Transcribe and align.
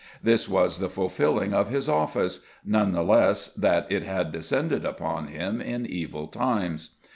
This 0.23 0.49
was 0.49 0.79
the 0.79 0.89
fulfilling 0.89 1.53
of 1.53 1.69
his 1.69 1.87
office 1.87 2.39
none 2.65 2.91
the 2.93 3.03
less 3.03 3.53
that 3.53 3.85
it 3.91 4.01
had 4.01 4.31
descended 4.31 4.83
upon 4.83 5.27
him 5.27 5.61
in 5.61 5.85
evil 5.85 6.25
times. 6.25 6.95